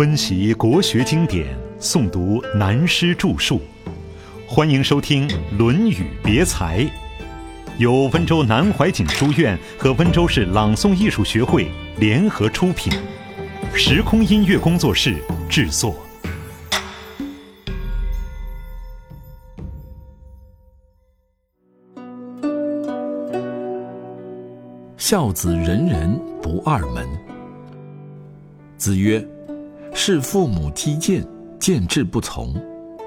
[0.00, 3.60] 温习国学经典，诵读南师著述，
[4.48, 6.80] 欢迎收听《论语别裁》，
[7.76, 12.90] 由温州南怀瑾书院和温州市朗诵艺术学会联合出品，
[13.74, 15.16] 时空音乐工作室
[15.50, 15.94] 制作。
[24.96, 27.06] 孝子仁人不二门。
[28.78, 29.22] 子曰。
[30.02, 31.22] 是父母积谏，
[31.58, 32.54] 见志不从；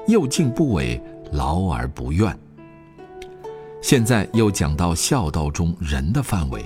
[0.08, 1.02] 又敬不违，
[1.32, 2.38] 劳而不怨。
[3.82, 6.64] 现在又讲到孝道中人的范围。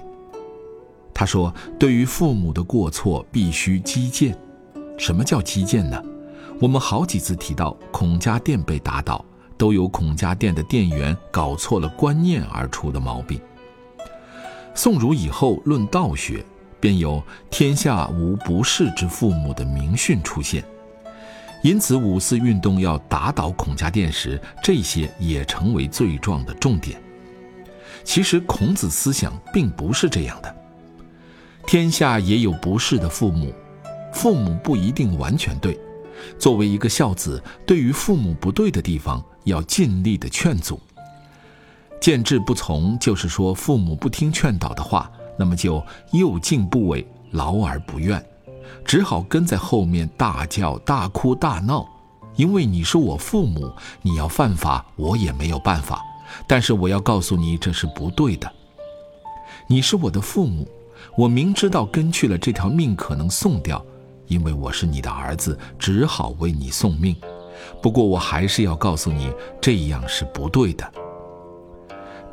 [1.13, 4.38] 他说：“对于父母的过错，必须积谏。
[4.98, 6.04] 什么叫积谏呢？
[6.59, 9.23] 我们好几次提到孔家店被打倒，
[9.57, 13.40] 都有孔家店的店员搞错了观念而出的毛病。
[14.76, 16.44] 宋儒以后论道学。”
[16.80, 20.63] 便有“天下无不是之父母”的名训出现，
[21.63, 27.02] 因此五四运动要打倒孔家店时，这些也成为罪状的重点。
[28.04, 30.55] 其实孔子思想并不是这样的，
[31.65, 33.54] 天下也有不是的父母，
[34.13, 35.77] 父母不一定完全对。
[36.40, 40.80] 作为一个孝子，对于父母不对的地方，要尽力的劝阻。
[41.99, 45.12] 见志不从，就是说父母不听劝导的话。
[45.38, 48.24] 那么就又敬不违，劳而不怨，
[48.84, 51.88] 只好跟在后面大叫、大哭、大闹。
[52.35, 53.71] 因为你是我父母，
[54.02, 56.04] 你要犯法，我也没有办法。
[56.46, 58.52] 但是我要告诉你，这是不对的。
[59.65, 60.68] 你是我的父母，
[61.18, 63.84] 我明知道跟去了这条命可能送掉，
[64.28, 67.16] 因为我是你的儿子，只好为你送命。
[67.81, 70.94] 不过我还是要告诉你，这样是不对的。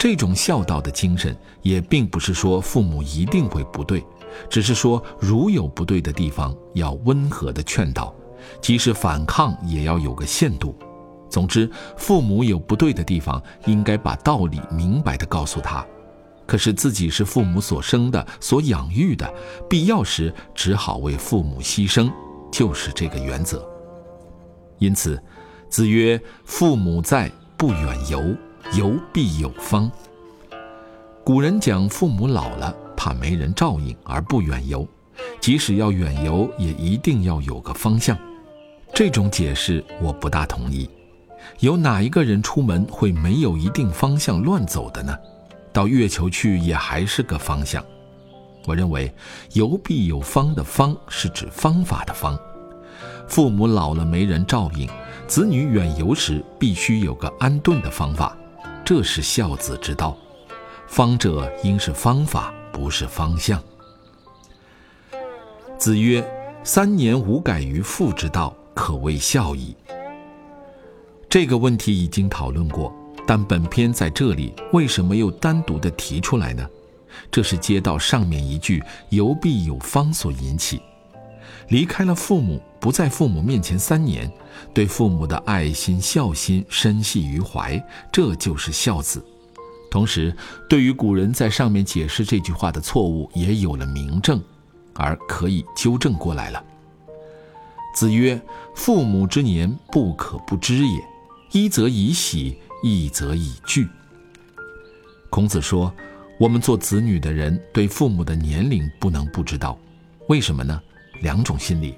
[0.04, 4.04] 这种孝道的精神，也并不是说父母一定会不对，
[4.50, 8.14] 只是说如有不对的地方，要温和的劝导，
[8.60, 10.76] 即使反抗也要有个限度。
[11.30, 15.82] 总之，父母有不对的地方，应该把道理明白的告诉他。
[16.46, 19.32] 可是自己是父母所生的、所养育的，
[19.70, 22.12] 必要时只好为父母牺牲，
[22.52, 23.66] 就是这个原则。
[24.78, 25.18] 因此，
[25.70, 28.22] 子曰：“父母在，不远游。”
[28.72, 29.90] 游必有方。
[31.22, 34.86] 古人讲父母老了，怕没人照应而不远游，
[35.40, 38.16] 即使要远游，也一定要有个方向。
[38.94, 40.88] 这种解释我不大同意。
[41.60, 45.16] 有哪一个人出门会没有一定方向乱走的呢？
[45.72, 47.84] 到月球去也还是个方向。
[48.66, 49.12] 我认为
[49.52, 52.38] “游必有方”的“方”是指方法的“方”。
[53.28, 54.88] 父母老了没人照应，
[55.26, 58.36] 子女远游时必须有个安顿的方法。
[58.84, 60.14] 这是孝子之道，
[60.86, 63.58] 方者应是方法，不是方向。
[65.78, 66.22] 子曰
[66.62, 69.74] ：“三年无改于父之道，可谓孝矣。”
[71.30, 72.94] 这个问题已经讨论过，
[73.26, 76.68] 但本篇在这里为什么又单独的提出来呢？
[77.30, 80.82] 这是接到上面一句“由必有方”所引起。
[81.68, 84.30] 离开了父母，不在父母面前三年，
[84.72, 87.82] 对父母的爱心孝心深系于怀，
[88.12, 89.24] 这就是孝子。
[89.90, 90.34] 同时，
[90.68, 94.42] 对于古人在上面解释这句话的错误，也有了明证，
[94.94, 96.62] 而可以纠正过来了。
[97.94, 98.40] 子曰
[98.74, 101.00] ：“父母之年，不可不知也。
[101.52, 103.88] 一则以喜，一则以惧。”
[105.30, 105.94] 孔子说
[106.40, 109.78] ：“我们做子女的人，对父母的年龄不能不知道。
[110.28, 110.80] 为什么呢？”
[111.24, 111.96] 两种心理，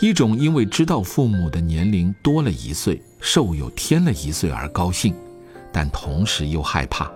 [0.00, 5.14] 一种因为知道父母的年龄多了一岁，寿又添了一岁而高兴，
[5.70, 7.10] 但同时又害怕，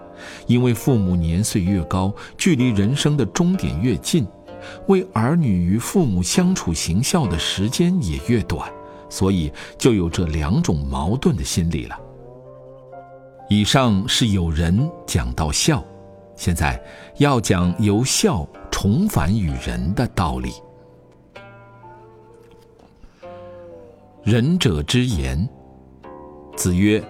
[0.47, 4.27] 因为父母年岁越高，距离人生的终点越近，
[4.89, 8.69] 为儿女与父母相处行孝的时间也越短，
[9.09, 11.97] 所以就有这两种矛盾的心理了。
[13.49, 15.85] 以上是有人讲到孝，
[16.35, 16.83] 现在
[17.19, 20.51] 要讲由孝重返与人的道理。
[24.27, 25.49] 仁者之言。
[26.57, 27.01] 子曰：“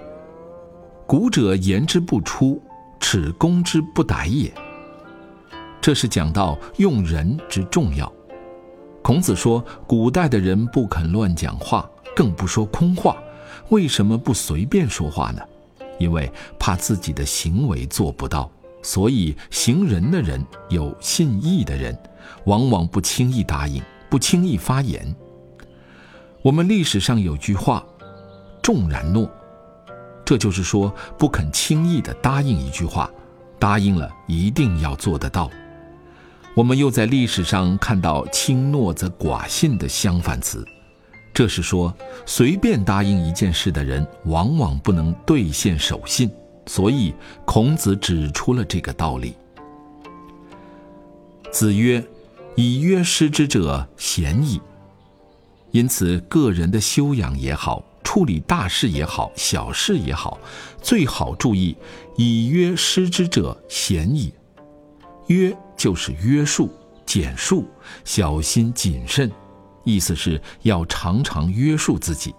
[1.08, 2.60] 古者言之不出，
[3.00, 4.52] 耻攻之不逮也。”
[5.80, 8.12] 这是讲到用人之重要。
[9.02, 13.16] 孔子说，古代的人不肯乱讲话，更不说空话。
[13.70, 15.40] 为什么不随便说话呢？
[15.98, 18.50] 因为怕自己的行为做不到，
[18.82, 21.98] 所以行仁的人，有信义的人，
[22.44, 25.16] 往往不轻易答应，不轻易发言。
[26.46, 27.84] 我们历史上有句话
[28.62, 29.28] ，“重然诺”，
[30.25, 33.10] 这就是说不肯轻易的答应一句话，
[33.58, 35.50] 答应了一定要做得到。
[36.54, 40.64] 我们又在历史上看到“轻诺则寡信”的相反词，
[41.34, 41.93] 这是说，
[42.25, 46.31] 随便答应一件事的人，往往不能兑现守信。
[46.66, 47.12] 所以，
[47.44, 49.34] 孔子指出了这个道理。
[51.50, 52.04] 子曰
[52.54, 54.60] ：“以约失之者，贤矣。”
[55.76, 60.38] 因此，个人的修养也好，处理大事也好，小事也好，
[60.81, 61.76] 最好注意
[62.17, 64.32] “以约失之者，贤矣”。
[65.28, 66.70] 约就是约束、
[67.05, 67.69] 简束、
[68.06, 69.31] 小心谨慎。
[69.84, 72.34] 意思是要常常约束自己，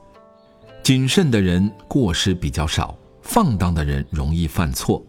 [0.81, 5.05] 谨慎的人过失比较少，放荡的人容易犯错，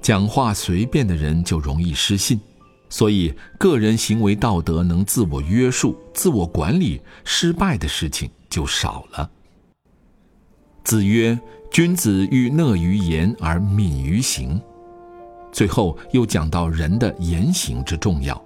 [0.00, 2.40] 讲话随便的人就容易失信。
[2.88, 9.30] 所以，个人行为道德能自我约束、自我管理，失败的事情就少了。
[10.84, 11.38] 子曰
[11.68, 14.60] ：“君子欲讷于言而敏于行。”
[15.50, 18.40] 最后又讲到人的言行之重要。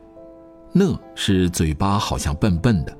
[0.72, 2.96] 讷是嘴巴好像笨笨的。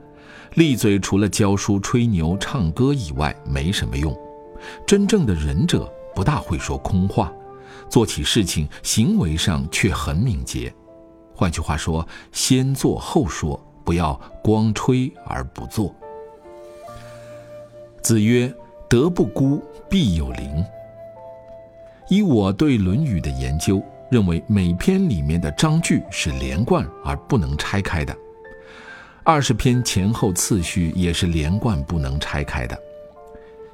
[0.55, 4.15] 利嘴除了教书、吹牛、唱歌以外没什么用。
[4.87, 7.33] 真正的仁者不大会说空话，
[7.89, 10.75] 做起事情行为上却很敏捷。
[11.41, 14.13] 换句话说，先做后说，不要
[14.45, 15.95] 光吹而不做。
[18.03, 18.55] 子曰
[18.91, 19.59] ：“德不孤，
[19.89, 20.63] 必有邻。”
[22.11, 28.15] 以我对《论语》的研究，认为每篇里面的章句是连贯而不能拆开的。
[29.25, 32.79] 二十篇前后次序也是连贯不能拆开的。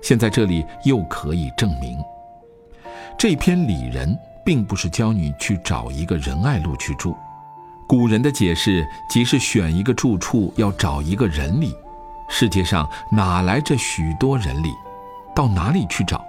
[0.00, 1.98] 现在这里又可以证明，
[3.18, 4.14] 这篇《礼仁》
[4.44, 7.16] 并不是教你去找一个仁爱路去住。
[7.88, 11.74] 古人的解释即是选一个住处要找一个人里。
[12.28, 14.72] 世界上哪来这许多人里？
[15.34, 16.24] 到哪里去找？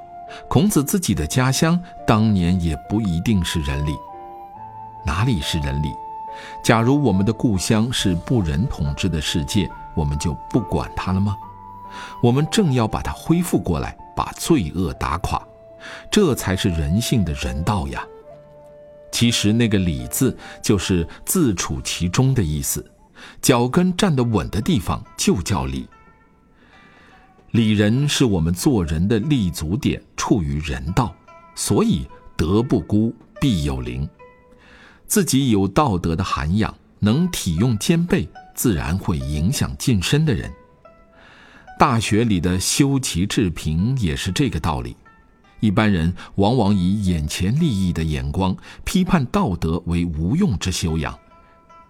[0.47, 3.95] 孔子自己的家乡当年也不一定是人里。
[5.03, 5.93] 哪里是人里？
[6.61, 11.35] 假如我们的故乡是不仁统治的世界，我们就不管它了吗？
[12.21, 15.41] 我们正要把它恢复过来，把罪恶打垮，
[16.11, 18.03] 这才是人性的人道呀。
[19.17, 22.85] 其实那个“理”字就是自处其中的意思，
[23.41, 25.87] 脚跟站得稳的地方就叫理。
[27.49, 31.15] 理人是我们做人的立足点，处于人道，
[31.55, 33.11] 所以德不孤，
[33.41, 34.07] 必有邻。
[35.07, 40.53] 自己有道德的涵养，能体用兼备，自然会影响近身的人。
[41.79, 44.95] 大学里的修齐治平也是这个道理。
[45.59, 51.17] 一般人往往以眼前利益的眼光批判道德为无用之修养。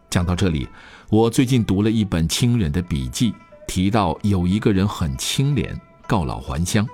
[0.09, 0.67] 讲到这里，
[1.09, 3.33] 我最近读了一本亲人的笔记，
[3.67, 6.87] 提到有一个人很清廉，告老还乡。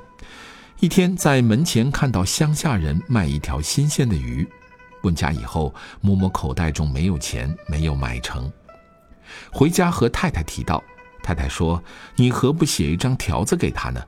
[0.79, 4.47] 一天在门前看到乡下人卖一条新鲜的鱼。
[5.03, 8.51] 问价以后，摸摸口袋中没有钱，没有买成。
[9.51, 10.83] 回家和太太提到，
[11.21, 11.81] 太太说
[12.15, 14.01] ：“你何不写一张条子给他呢？”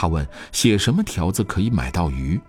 [0.00, 2.40] 他问：“写什么条子可以买到鱼？”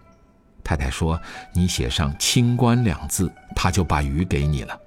[0.64, 1.20] 太太说
[1.52, 4.80] ：“你写上‘清官’两字，他就把鱼给你了。”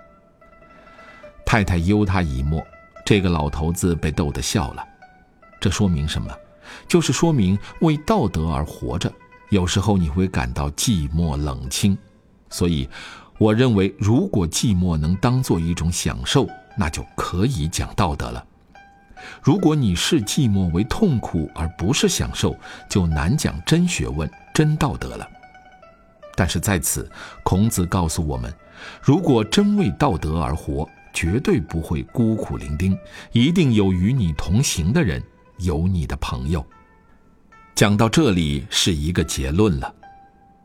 [1.44, 2.64] 太太悠他一默，
[3.04, 4.86] 这个老头子被逗得笑了。
[5.60, 6.32] 这说明什么？
[6.86, 9.12] 就是说明为道德而活着，
[9.50, 11.98] 有时候你会感到寂寞冷清。
[12.48, 12.88] 所以，
[13.38, 16.46] 我认为，如果寂寞能当做一种享受，
[16.78, 18.46] 那就可以讲道德了。
[19.42, 22.56] 如果你视寂寞为痛苦而不是享受，
[22.88, 25.28] 就难讲真学问、真道德了。
[26.34, 27.10] 但是在此，
[27.42, 28.52] 孔子告诉我们，
[29.02, 32.98] 如果真为道德而活，绝对不会孤苦伶仃，
[33.32, 35.22] 一定有与你同行的人，
[35.58, 36.64] 有你的朋友。
[37.74, 39.94] 讲到这里，是一个结论了。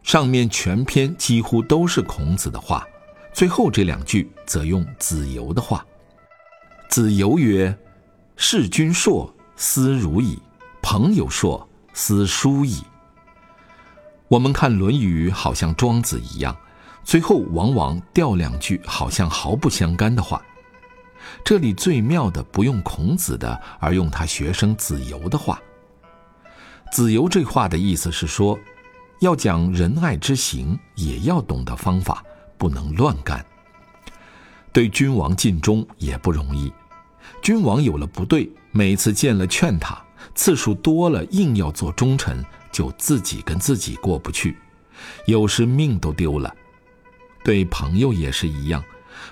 [0.04, 2.88] 上面全篇几乎都是孔子的话，
[3.34, 5.86] 最后这两句则用子游的话。
[6.88, 7.78] 子游曰
[8.38, 10.38] ：“事君硕，思如矣；
[10.82, 12.82] 朋友硕，思疏矣。”
[14.30, 16.56] 我们看《论语》，好像庄子一样，
[17.04, 20.42] 最后往往掉两句好像毫不相干的话。
[21.44, 25.60] 这里最妙的不用孔子的，而用他学生子游的话。
[26.92, 28.58] 子游这话的意思是说。
[29.20, 32.24] 要讲仁爱之行，也要懂得方法，
[32.56, 33.44] 不能乱干。
[34.72, 36.72] 对君王尽忠也不容易，
[37.42, 39.98] 君王有了不对，每次见了劝他，
[40.36, 44.58] 次数多了，硬要做忠臣，就自己跟自己过不去，
[45.26, 46.54] 有时命都丢了。
[47.44, 48.84] 对朋友也是一样，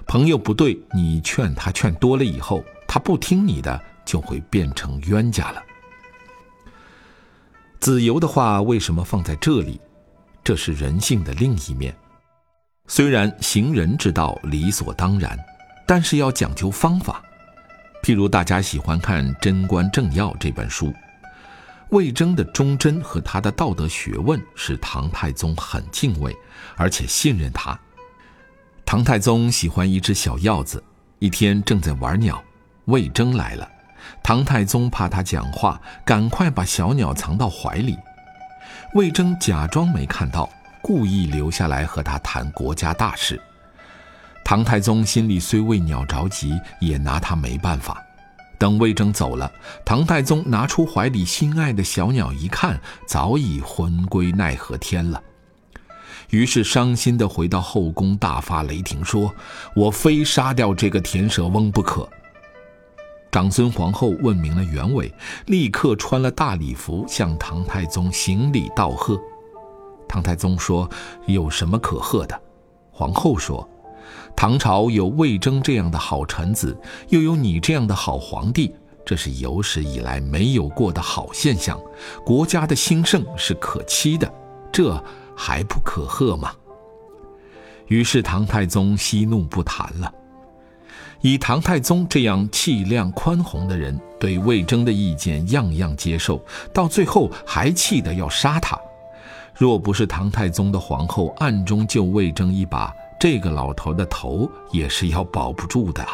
[0.08, 5.62] 朋友不对，你劝他劝多了以后，他不听你的，就会变成冤家了。
[7.80, 9.80] 子游的话为什么放在这里？
[10.44, 11.96] 这是人性的另一面。
[12.88, 15.38] 虽然行人之道理所当然，
[15.88, 17.22] 但是要讲究方法。
[18.06, 20.94] 譬如大家喜欢看《贞观政要》这本书，
[21.90, 26.32] 魏征的忠贞和他的道德学问使唐太宗很敬畏，
[26.76, 27.76] 而且信任他。
[28.86, 30.84] 唐太宗喜欢一只小鹞子，
[31.18, 32.40] 一天正在玩鸟，
[32.86, 33.68] 魏征来了，
[34.22, 37.98] 唐太宗怕他讲话，赶快把小鸟藏到怀里。
[38.94, 40.48] 魏征假装没看到，
[40.80, 43.42] 故意留下来和他谈国家大事。
[44.46, 48.00] 唐太宗心里虽为鸟着急，也拿他没办法。
[48.60, 49.52] 等魏征走了，
[49.84, 55.20] 唐太宗拿出怀里心爱的小鸟一看，早已魂归奈何天了。
[56.30, 59.34] 于是伤心地回到后宫，大发雷霆，说
[59.75, 62.08] ：“我非杀掉这个田舍翁不可。”
[63.32, 65.12] 长孙皇后问明了原委，
[65.48, 69.20] 立刻穿了大礼服向唐太宗行礼道贺。
[70.08, 70.88] 唐太宗说
[71.25, 72.40] ：“有什么可贺的？”
[72.92, 73.68] 皇后说
[74.36, 76.77] ：“唐朝有魏征这样的好臣子，
[77.10, 78.74] 又有你这样的好皇帝，
[79.06, 81.80] 这是有史以来没有过的好现象，
[82.25, 84.32] 国家的兴盛是可期的。
[84.72, 85.01] 这。”
[85.38, 86.54] 还不可贺吗？
[87.88, 90.10] 于是唐太宗息怒不谈了。
[91.20, 98.80] 以唐太宗这样气量宽宏的人，对魏征的意见样样接受，到最后还气得要杀他。
[99.54, 106.05] 若不是唐太宗的皇后暗中救魏征一把，这个老头的头也是要保不住的。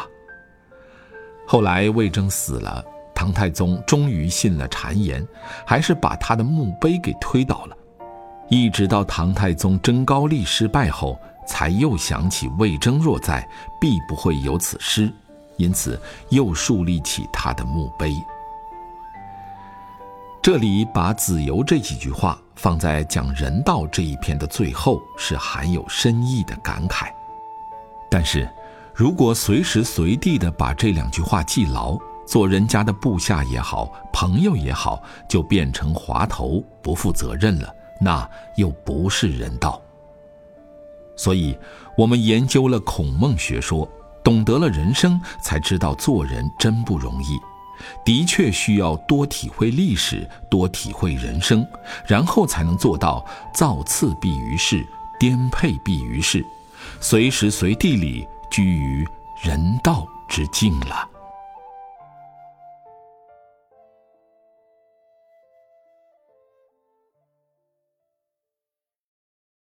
[1.46, 5.26] 后来魏征死了，唐太宗终于信了谗言，
[5.66, 7.76] 还是把他的墓碑给推倒了。
[8.48, 13.46] 一直到唐太宗征高丽失败后，才又想起魏征若在，
[13.80, 15.12] 必不会有此失，
[15.56, 18.14] 因此又树立起他的墓碑。
[20.42, 27.12] 这里把“子由”这几句话放在讲人道这一篇的最后，是含有深意的感慨。
[28.10, 28.50] 但是，
[28.92, 31.96] 如果随时随地的把这两句话记牢，
[32.26, 37.72] 做人家的部下也好，朋友也好，就变成滑头，不负责任了。
[38.00, 39.80] 那又不是人道。
[41.14, 41.56] 所以，
[41.96, 43.88] 我们研究了孔孟学说，
[44.24, 47.38] 懂得了人生，才知道做人真不容易。
[48.04, 51.66] 的确需要多体会历史，多体会人生，
[52.06, 53.24] 然后才能做到
[53.54, 54.86] 造次必于世，
[55.18, 56.44] 颠沛必于世，
[57.00, 59.06] 随时随地里居于
[59.42, 61.08] 人道之境了。